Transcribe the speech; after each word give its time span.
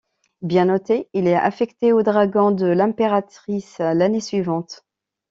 Bien 0.41 0.65
noté, 0.65 1.09
il 1.13 1.27
est 1.27 1.35
affecté 1.35 1.93
aux 1.93 2.01
Dragons 2.01 2.49
de 2.49 2.65
l’Impératrice 2.65 3.77
l'année 3.77 4.19
suivante. 4.19 4.83